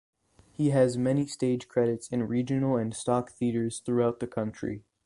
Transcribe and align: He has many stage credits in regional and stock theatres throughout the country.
He 0.51 0.71
has 0.71 0.97
many 0.97 1.27
stage 1.27 1.67
credits 1.67 2.07
in 2.07 2.27
regional 2.27 2.75
and 2.75 2.91
stock 2.91 3.29
theatres 3.29 3.83
throughout 3.85 4.19
the 4.19 4.25
country. 4.25 4.83